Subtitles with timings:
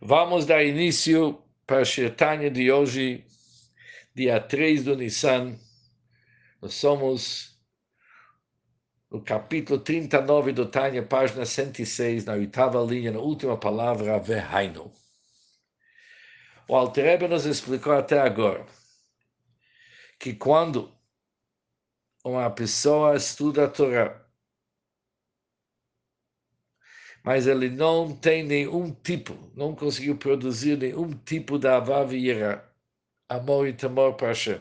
[0.00, 3.24] Vamos dar início para a Shirtanya de hoje,
[4.14, 5.58] dia 3 do Nissan.
[6.60, 7.58] Nós somos
[9.10, 14.92] no capítulo 39 do Tânia, página 106, na oitava linha, na última palavra, Verhaino.
[16.68, 18.66] O Alterebe nos explicou até agora
[20.20, 20.92] que quando
[22.22, 24.25] uma pessoa estuda a Torá,
[27.26, 32.30] mas ele não tem nenhum tipo, não conseguiu produzir nenhum tipo de avav e
[33.28, 34.60] amor e temor para Hashem.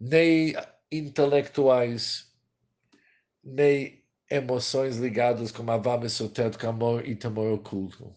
[0.00, 0.54] Nem
[0.90, 2.32] intelectuais,
[3.44, 8.14] nem emoções ligadas com avav esotérico, amor e temor oculto.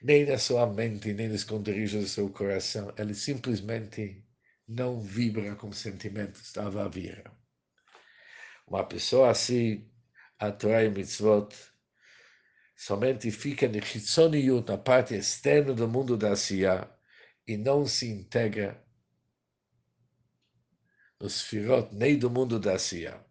[0.00, 2.94] Nem na sua mente, nem nos esconderijos do seu coração.
[2.96, 4.24] Ele simplesmente
[4.68, 7.39] não vibra com sentimentos da avav e
[8.70, 9.90] uma pessoa assim
[10.38, 11.54] atrai mitzvot,
[12.76, 16.88] somente fica no Hitzoniut, na parte externa do mundo da Asiya,
[17.46, 18.82] e não se integra
[21.20, 23.22] nos firot, nem do mundo da Asiya.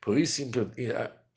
[0.00, 0.42] Por isso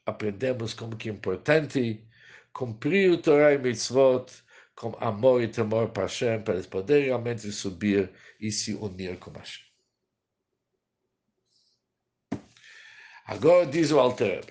[0.05, 2.05] aprendemos como que é importante
[2.51, 4.31] cumprir o Torah e mitzvot
[4.75, 9.31] com amor e temor para Hashem, para eles poderem realmente subir e se unir com
[9.31, 9.70] Hashem.
[13.31, 14.43] Agora diz o Alter.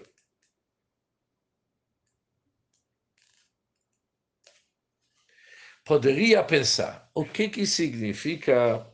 [5.84, 8.90] Poderia pensar o que, que significa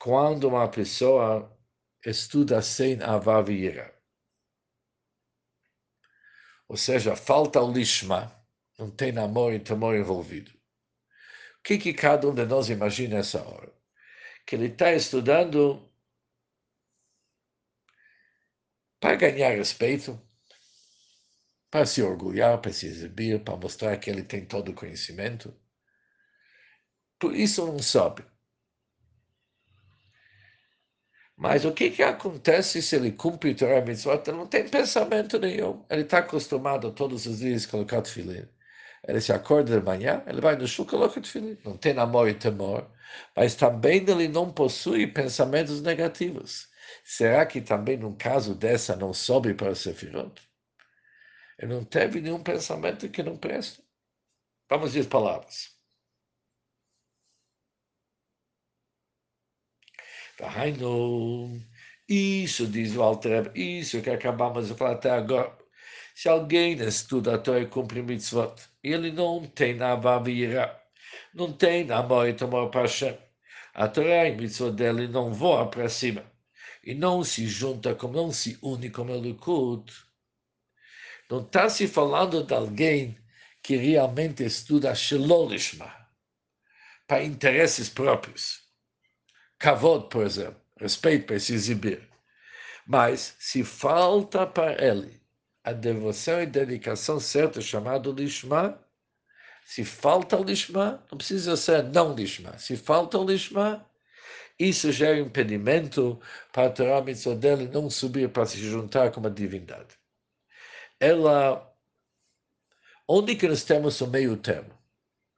[0.00, 1.56] quando uma pessoa
[2.04, 3.96] estuda sem avavira.
[6.66, 8.36] Ou seja, falta o lishma,
[8.76, 10.50] não tem amor e temor envolvido.
[10.50, 13.72] O que, que cada um de nós imagina nessa hora?
[14.44, 15.88] Que ele está estudando
[19.04, 20.18] para ganhar respeito,
[21.70, 25.54] para se orgulhar, para se exibir, para mostrar que ele tem todo o conhecimento.
[27.18, 28.24] Por isso não sobe.
[31.36, 34.22] Mas o que, que acontece se ele cumpre o Torah Mitzvot?
[34.26, 35.84] Ele não tem pensamento nenhum.
[35.90, 38.48] Ele está acostumado todos os dias a colocar tefilim.
[39.06, 41.58] Ele se acorda de manhã, ele vai no chão e coloca tefilim.
[41.62, 42.90] Não tem amor e temor.
[43.36, 46.72] Mas também ele não possui pensamentos negativos.
[47.02, 50.40] Será que também num caso dessa não sobe para o Sefirot?
[51.58, 53.82] Ele não teve nenhum pensamento que não presta.
[54.68, 55.74] Vamos dizer palavras.
[62.08, 65.56] Isso, diz o Alter, isso que acabamos de falar até agora.
[66.14, 70.80] Se alguém estuda a Torá e cumpre mitzvot, ele não tem avavira,
[71.34, 73.18] não tem amor e para Hashem,
[73.74, 76.33] a Torá e mitzvot dele não voa para cima
[76.84, 79.92] e não se junta, como não se une como o Likud,
[81.30, 83.18] não está se falando de alguém
[83.62, 85.92] que realmente estuda Shelolishma,
[87.06, 88.62] para interesses próprios.
[89.58, 92.06] Kavod, por exemplo, respeito para se exibir.
[92.86, 95.22] Mas se falta para ele
[95.64, 98.78] a devoção e dedicação certa, chamado Lishma,
[99.64, 102.58] se falta o Lishma, não precisa ser não Lishma.
[102.58, 103.88] Se falta o Lishma,
[104.58, 106.20] isso já é impedimento
[106.52, 109.96] para a Torá Mitzvah dele não subir para se juntar com a divindade.
[111.00, 111.74] Ela,
[113.08, 114.72] onde que nós temos o meio termo?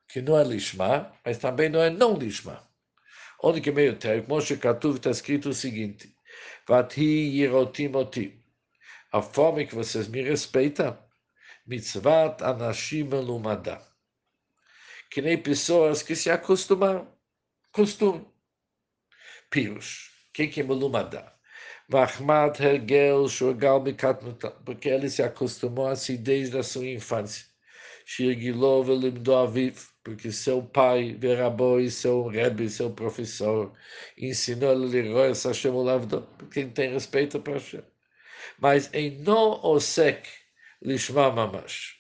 [0.09, 2.62] Que não é lishma, mas também não é não lishma.
[3.43, 4.28] Onde que é meio termo?
[4.28, 6.15] Moshe Katuv está escrito o seguinte,
[6.69, 8.38] Vathi yirotim oti.
[9.12, 10.99] A forma que vocês me respeitam,
[11.66, 13.81] mitzvat anashim lumada.
[15.10, 17.09] Que nem pessoas que se acostumaram.
[17.72, 18.36] Costume.
[19.56, 20.11] Pirush.
[20.28, 21.33] O que é Melumada?
[21.89, 27.47] Mahmad Hergel Shurgal Mikatnuta, porque ele se acostumou assim desde a sua infância.
[28.05, 29.33] Shirgilov Limdo
[30.05, 33.72] porque seu pai, Veraboi, seu Rebbe, seu professor,
[34.19, 37.83] ensinou ele Leroy Hashem Olavdo, porque ele tem respeito para Hashem.
[38.59, 40.28] Mas em no osek
[40.83, 41.97] lishma mamash.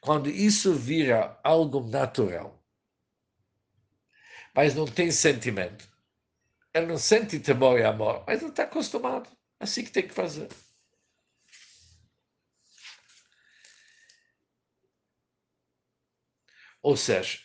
[0.00, 2.61] Quando isso vira algo natural,
[4.54, 5.88] mas não tem sentimento.
[6.74, 9.28] Ele não sente temor e amor, mas não está acostumado.
[9.60, 10.48] Assim que tem que fazer.
[16.82, 17.38] Ou seja,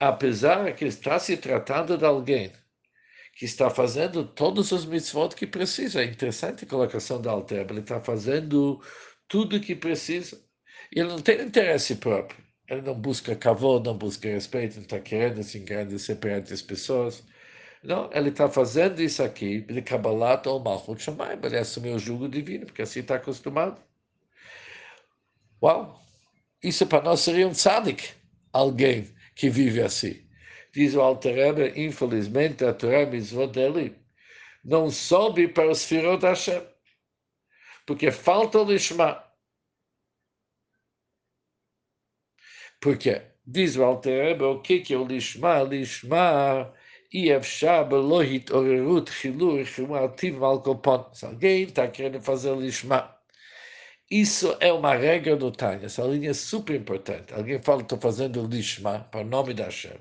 [0.00, 2.52] apesar que está se tratando de alguém
[3.36, 7.80] que está fazendo todos os mitzvot que precisa, é interessante a colocação da Alter, ele
[7.80, 8.80] está fazendo
[9.28, 10.42] tudo o que precisa.
[10.92, 12.44] Ele não tem interesse próprio.
[12.68, 17.22] Ele não busca kavod, não busca respeito, não está querendo se engrandecer perante as pessoas.
[17.82, 22.28] Não, ele está fazendo isso aqui, de Kabbalat ou Malchut Shamayim, ele assumiu o jugo
[22.28, 23.80] divino, porque assim está acostumado.
[25.62, 26.02] Uau!
[26.62, 28.14] Isso para nós seria um tzadik,
[28.52, 30.24] alguém que vive assim.
[30.72, 33.94] Diz o Alter infelizmente, a Torá Mitzvot dele
[34.64, 35.86] não sobe para os
[36.20, 36.62] da Hashem,
[37.86, 39.22] porque falta o Lishma.
[42.84, 45.62] Porque diz o Altereba o que, é o Lishma?
[45.62, 46.70] Lishma
[47.10, 47.32] se
[51.24, 53.16] alguém está querendo fazer Lishma,
[54.10, 57.32] isso é uma regra do Tânia, essa linha é super importante.
[57.32, 59.98] Alguém fala, estou fazendo Lishma, para o nome da Hashem.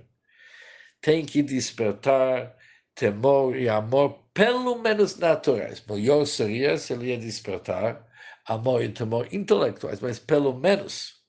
[1.00, 2.54] Tem que despertar
[2.96, 5.82] temor e amor, pelo menos naturais.
[5.88, 8.06] Melhor seria se ele ia despertar
[8.46, 11.23] amor e temor intelectuais, mas pelo menos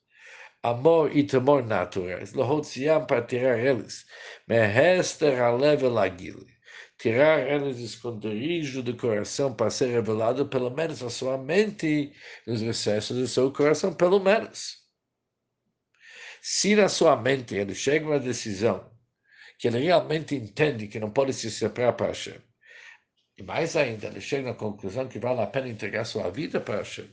[0.69, 4.05] amor e temor naturais, lohotziam para tirar eles,
[4.47, 6.47] mehester alevel agile,
[6.97, 12.11] tirar eles do esconderijo do coração para ser revelado pelo menos na sua mente,
[12.47, 14.83] nos recessos do seu coração, pelo menos.
[16.41, 18.91] Se na sua mente ele chega a uma decisão
[19.59, 22.41] que ele realmente entende que não pode se separar para Hashem,
[23.37, 26.77] e mais ainda, ele chega na conclusão que vale a pena entregar sua vida para
[26.77, 27.09] Hashem,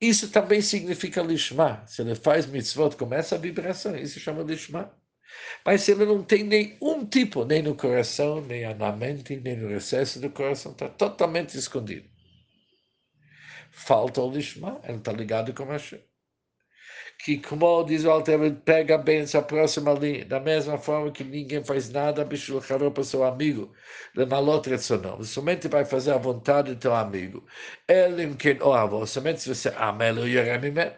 [0.00, 1.84] isso também significa lishma.
[1.86, 4.92] Se ele faz mitzvot com essa vibração, isso chama lishma.
[5.64, 9.68] Mas se ele não tem nenhum tipo, nem no coração, nem na mente, nem no
[9.68, 12.08] recesso do coração, está totalmente escondido.
[13.70, 16.00] Falta o lishma, ele está ligado com Hashem
[17.24, 21.62] que, como diz o Alter, pega bem essa próxima linha, da mesma forma que ninguém
[21.64, 23.72] faz nada para seu amigo,
[24.14, 25.22] de malot retzonom.
[25.22, 27.46] Somente vai fazer a vontade do teu amigo.
[27.88, 30.20] Elim quem o avô, somente se você ama ele,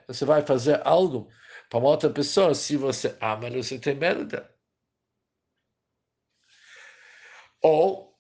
[0.07, 1.29] você vai fazer algo
[1.69, 4.27] para uma outra pessoa, se você ama ele, você tem dele.
[7.63, 8.17] Ou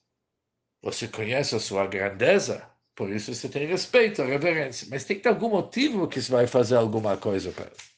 [0.83, 4.89] você conhece a sua grandeza, por isso você tem respeito, reverência.
[4.91, 7.92] Mas tem que ter algum motivo que você vai fazer alguma coisa para ele.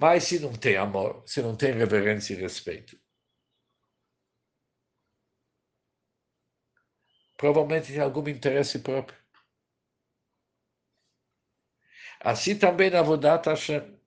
[0.00, 2.98] Mas se não tem amor, se não tem reverência e respeito,
[7.36, 9.18] provavelmente tem algum interesse próprio.
[12.20, 14.00] Assim também na Vodat Hashem.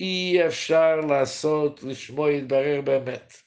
[0.00, 3.44] E achar laçot lishmoid barer bemet.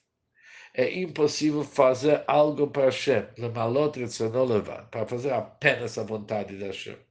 [0.76, 6.64] É impossível fazer algo para Hashem, lemalot retzono levar, para fazer apenas a vontade de
[6.64, 7.07] Hashem.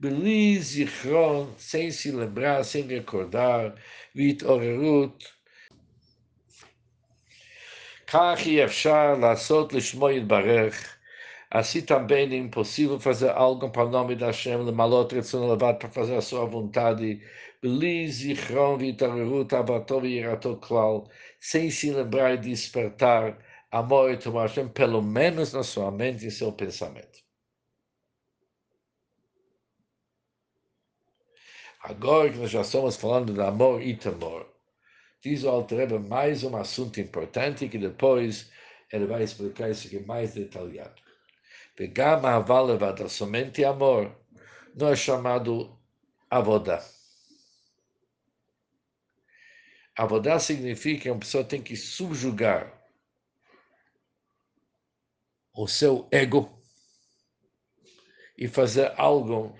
[0.00, 3.78] בלי זיכרון, sem se lembrar, sem recordar,
[4.14, 5.24] והתעוררות.
[8.06, 10.94] כך אי אפשר לעשות לשמו יתברך.
[11.54, 15.88] Assim também é impossível fazer algo para o nome da Hashem, למלות רצון לבד, para
[15.88, 17.20] fazer a sua vontade,
[17.62, 21.00] בלי זיכרון והתעוררות, אהבתו ויראתו כלל,
[21.40, 23.38] sem se lembrar e despertar
[23.70, 27.24] amor e temor Hashem, pelo menos na sua mente e seu pensamento.
[31.89, 34.47] Agora que nós já estamos falando de amor e temor,
[35.23, 38.51] diz o Altreba mais um assunto importante que depois
[38.93, 41.01] ele vai explicar isso aqui mais detalhado.
[41.75, 44.15] Pegar a levada somente amor
[44.75, 45.75] não é chamado
[46.29, 46.79] avodá.
[49.97, 52.71] Avodá significa que uma pessoa tem que subjugar
[55.55, 56.55] o seu ego
[58.37, 59.57] e fazer algo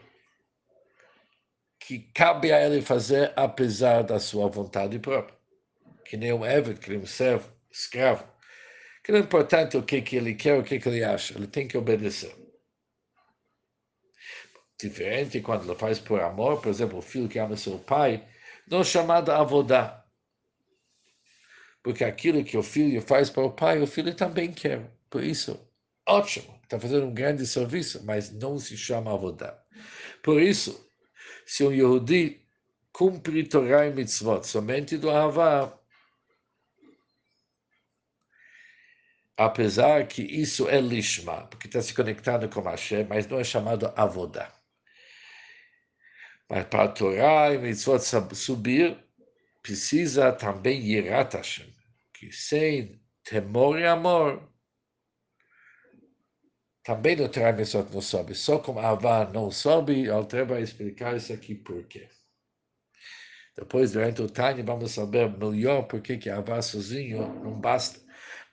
[1.89, 5.35] que cabe a ele fazer apesar da sua vontade própria.
[6.05, 8.23] Que nem um Eved, que nem um servo, escravo.
[9.03, 11.47] Que não é importante o que, que ele quer, o que, que ele acha, ele
[11.47, 12.31] tem que obedecer.
[14.79, 18.23] Diferente quando ele faz por amor, por exemplo, o filho que ama seu pai,
[18.67, 20.05] não é chamado avodá.
[21.81, 24.87] Porque aquilo que o filho faz para o pai, o filho também quer.
[25.09, 25.59] Por isso,
[26.07, 29.59] ótimo, está fazendo um grande serviço, mas não se chama avodá.
[30.21, 30.87] Por isso,
[31.49, 32.45] se um Yehudi
[32.93, 35.75] cumpre Torah e Mitzvot somente do Ahavá,
[39.35, 43.91] apesar que isso é lishma, porque está se conectado com Hashem, mas não é chamado
[43.95, 44.53] Avodah.
[46.47, 47.99] Mas para a e Mitzvot
[48.35, 49.03] subir,
[49.63, 51.75] precisa também Yirat Hashem,
[52.13, 54.47] que sem temor e amor,
[56.89, 58.33] também no Travessot não sobe.
[58.33, 62.07] Só como Avá não sobe, Alter vai explicar isso aqui por quê.
[63.55, 67.99] Depois, durante o Tânia, vamos saber melhor por que, que Avá sozinho não basta.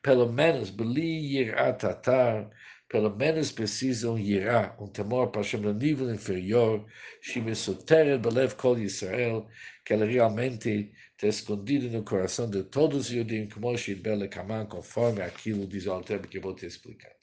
[0.03, 2.51] Pelo menos, Beli Yiratatar,
[2.91, 6.85] pelo menos precisa um Yirá, um temor para Hashem no nível inferior,
[7.23, 9.49] Shimesuteret Belev Kol Yisrael,
[9.83, 15.23] que ele realmente está escondido no coração de todos os judeus, como Shidbele Kaman, conforme
[15.23, 17.17] aquilo diz o Alter que eu vou te explicar.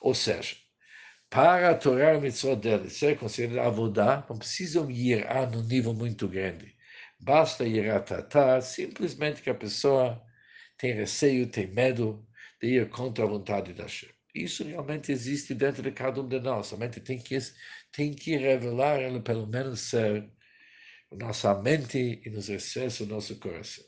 [0.00, 0.56] Ou seja,
[1.28, 6.26] para a Torá e dele ser considerado avodá, não precisam ir a num nível muito
[6.28, 6.76] grande.
[7.20, 10.20] Basta ir a tratar simplesmente que a pessoa
[10.78, 12.26] tem receio, tem medo
[12.60, 14.10] de ir contra a vontade da Hashem.
[14.34, 16.68] Isso realmente existe dentro de cada um de nós.
[16.68, 17.38] Somente tem que,
[17.92, 20.30] tem que revelar ele, pelo menos ser
[21.12, 23.84] nossa mente e nos excessos do nosso coração.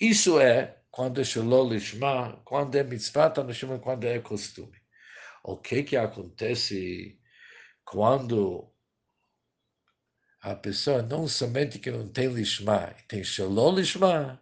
[0.00, 3.28] Isso é quando é shalom lishma, quando é mitzvah,
[3.82, 4.78] quando é costume
[5.42, 7.20] o que que acontece
[7.84, 8.72] quando
[10.40, 14.40] a pessoa não somente que não tem lishma, tem shalom lishma,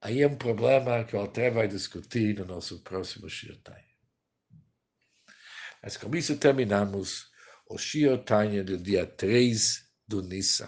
[0.00, 3.84] aí é um problema que o Alter vai discutir no nosso próximo Shiotai.
[5.82, 7.30] Mas com isso terminamos
[7.68, 10.66] o Shiotai do dia 3 do Nissan.